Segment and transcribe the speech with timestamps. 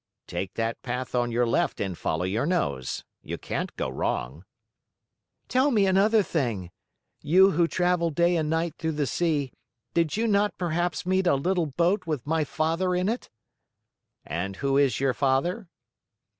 [0.25, 3.03] "Take that path on your left and follow your nose.
[3.21, 4.45] You can't go wrong."
[5.47, 6.71] "Tell me another thing.
[7.21, 9.53] You who travel day and night through the sea,
[9.93, 13.29] did you not perhaps meet a little boat with my father in it?"
[14.25, 15.67] "And who is you father?"